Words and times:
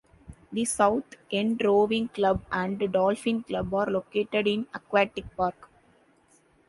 The 0.51 0.65
South 0.65 1.13
End 1.31 1.61
Rowing 1.63 2.07
Club 2.07 2.43
and 2.51 2.91
Dolphin 2.91 3.43
Club 3.43 3.71
are 3.75 3.85
located 3.85 4.47
in 4.47 4.65
Aquatic 4.73 5.25
Park. 5.37 5.69